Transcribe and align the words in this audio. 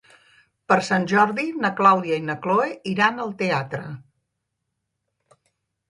Per 0.71 0.77
Sant 0.87 1.05
Jordi 1.11 1.45
na 1.67 1.71
Clàudia 1.81 2.19
i 2.21 2.25
na 2.31 2.37
Cloè 2.47 2.67
iran 2.95 3.25
al 3.27 3.37
teatre. 3.45 3.87